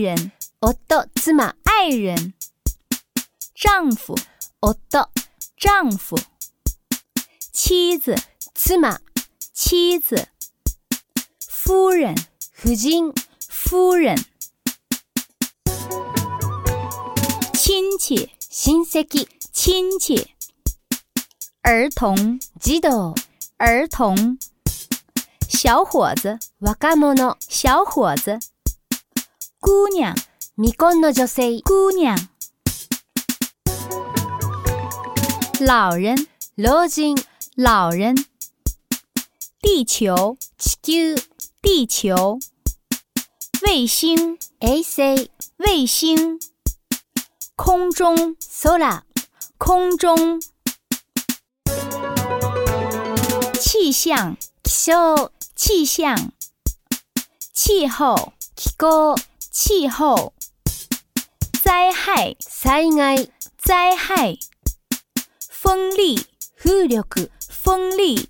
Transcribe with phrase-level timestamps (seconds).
[0.00, 0.72] 人，奥
[1.16, 2.34] 妻嘛，爱人，
[3.54, 4.14] 丈夫，
[4.60, 4.74] 奥
[5.60, 6.16] 丈夫，
[7.52, 8.16] 妻子，
[8.54, 8.98] 妻嘛，
[9.52, 10.28] 妻子，
[11.46, 12.14] 夫人，
[12.58, 13.14] 夫人，
[13.48, 14.16] 夫人，
[17.54, 19.06] 亲切，亲切，
[19.52, 20.28] 亲戚，
[21.62, 23.14] 儿童，子ド，
[23.58, 24.38] 儿童，
[25.48, 26.96] 小伙子，若干
[27.48, 28.38] 小伙子。
[29.62, 30.12] 姑娘，
[30.56, 31.60] 未婚の女性。
[31.60, 32.16] 姑娘。
[35.60, 36.26] 老人，
[36.56, 37.14] 老人。
[37.54, 38.16] 老人。
[39.60, 40.36] 地球，
[40.82, 41.22] 地球。
[41.62, 42.40] 地球。
[43.64, 44.36] 卫星，
[45.62, 46.40] 卫星。
[47.54, 48.34] 空中，
[49.58, 50.40] 空中。
[53.60, 54.36] 气象，
[55.54, 56.16] 气象。
[57.54, 59.14] 气候，气候。
[59.52, 60.32] 气候
[61.62, 63.26] 灾害，災害，
[63.58, 64.34] 灾害，
[65.50, 66.16] 风力，
[66.56, 66.96] 风力，
[67.50, 68.26] 风力。